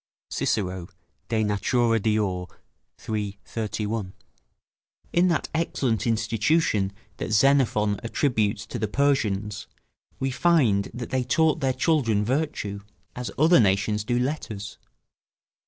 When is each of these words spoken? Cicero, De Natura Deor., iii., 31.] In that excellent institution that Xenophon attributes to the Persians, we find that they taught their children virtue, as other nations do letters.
Cicero, 0.31 0.87
De 1.29 1.43
Natura 1.43 1.99
Deor., 1.99 2.47
iii., 3.07 3.37
31.] 3.45 4.13
In 5.13 5.27
that 5.27 5.47
excellent 5.53 6.07
institution 6.07 6.91
that 7.17 7.31
Xenophon 7.31 7.99
attributes 8.03 8.65
to 8.65 8.79
the 8.79 8.87
Persians, 8.87 9.67
we 10.19 10.31
find 10.31 10.89
that 10.91 11.11
they 11.11 11.23
taught 11.23 11.59
their 11.59 11.71
children 11.71 12.25
virtue, 12.25 12.79
as 13.15 13.29
other 13.37 13.59
nations 13.59 14.03
do 14.03 14.17
letters. 14.17 14.79